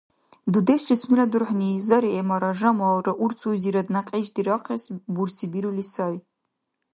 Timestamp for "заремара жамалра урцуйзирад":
1.87-3.87